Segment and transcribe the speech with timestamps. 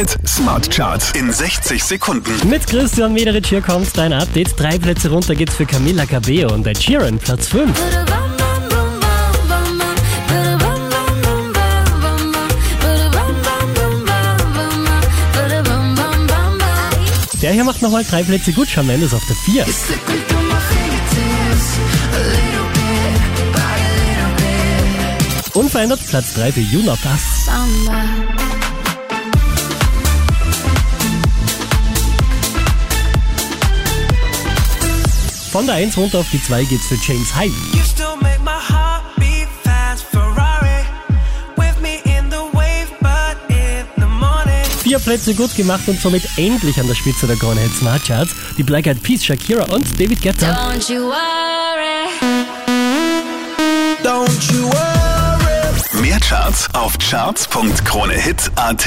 [0.00, 2.48] Hit Smart Charts in 60 Sekunden.
[2.48, 4.58] Mit Christian Mederich hier kommt dein Update.
[4.58, 7.78] Drei Plätze runter geht's für Camilla Cabello und Ed Sheeran, Platz 5.
[17.42, 19.66] Der hier macht nochmal drei Plätze gut, Shawn Mendes auf der 4.
[25.52, 27.00] Unverändert Platz 3 für You Not
[35.50, 37.50] Von der 1 runter auf die 2 geht's für James Hype.
[37.72, 40.04] You still make my heart beat fast.
[40.04, 40.84] Ferrari
[41.56, 44.64] with me in the wave, but in the morning.
[44.82, 48.32] Vier Plätze gut gemacht und somit endlich an der Spitze der Krone Hit Smart Charts.
[48.58, 50.52] Die Black Eyed Peas, Shakira und David Guetta.
[50.52, 52.10] Don't you worry.
[54.04, 55.72] Don't you worry.
[56.00, 58.86] Mehr Charts auf charts.kronehit.at.